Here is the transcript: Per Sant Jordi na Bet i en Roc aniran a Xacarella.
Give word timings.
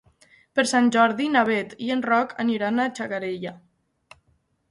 Per 0.59 0.63
Sant 0.69 0.87
Jordi 0.95 1.27
na 1.33 1.43
Bet 1.49 1.75
i 1.87 1.91
en 1.95 2.01
Roc 2.07 2.33
aniran 2.45 2.79
a 2.85 2.89
Xacarella. 3.01 3.55